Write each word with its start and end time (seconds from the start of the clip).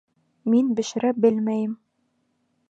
Мин 0.53 0.71
бешерә 0.79 1.11
белмәйем. 1.27 1.77